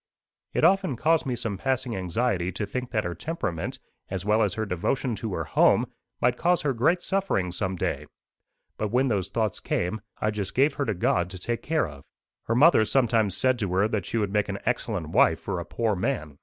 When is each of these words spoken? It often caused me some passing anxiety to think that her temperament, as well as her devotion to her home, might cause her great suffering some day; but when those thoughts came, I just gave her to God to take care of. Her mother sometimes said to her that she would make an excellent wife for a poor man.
It 0.55 0.63
often 0.63 0.95
caused 0.95 1.27
me 1.27 1.35
some 1.35 1.59
passing 1.59 1.95
anxiety 1.95 2.51
to 2.53 2.65
think 2.65 2.89
that 2.89 3.03
her 3.03 3.13
temperament, 3.13 3.77
as 4.09 4.25
well 4.25 4.41
as 4.41 4.55
her 4.55 4.65
devotion 4.65 5.13
to 5.17 5.35
her 5.35 5.43
home, 5.43 5.85
might 6.19 6.39
cause 6.39 6.63
her 6.63 6.73
great 6.73 7.03
suffering 7.03 7.51
some 7.51 7.75
day; 7.75 8.07
but 8.77 8.89
when 8.89 9.09
those 9.09 9.29
thoughts 9.29 9.59
came, 9.59 10.01
I 10.19 10.31
just 10.31 10.55
gave 10.55 10.73
her 10.73 10.85
to 10.85 10.95
God 10.95 11.29
to 11.29 11.37
take 11.37 11.61
care 11.61 11.87
of. 11.87 12.03
Her 12.45 12.55
mother 12.55 12.83
sometimes 12.83 13.37
said 13.37 13.59
to 13.59 13.71
her 13.75 13.87
that 13.89 14.07
she 14.07 14.17
would 14.17 14.33
make 14.33 14.49
an 14.49 14.57
excellent 14.65 15.09
wife 15.09 15.39
for 15.39 15.59
a 15.59 15.65
poor 15.65 15.95
man. 15.95 16.39